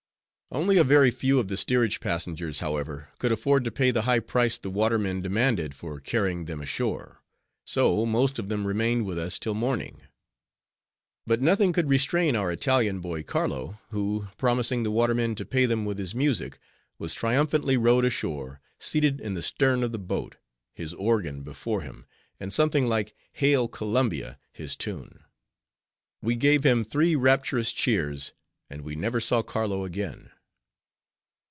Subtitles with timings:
[0.53, 4.19] Only a very few of the steerage passengers, however, could afford to pay the high
[4.19, 7.23] price the watermen demanded for carrying them ashore;
[7.63, 10.01] so most of them remained with us till morning.
[11.25, 15.85] But nothing could restrain our Italian boy, Carlo, who, promising the watermen to pay them
[15.85, 16.59] with his music,
[16.97, 20.35] was triumphantly rowed ashore, seated in the stern of the boat,
[20.73, 22.05] his organ before him,
[22.41, 25.23] and something like "Hail Columbia!" his tune.
[26.21, 28.33] We gave him three rapturous cheers,
[28.69, 30.29] and we never saw Carlo again.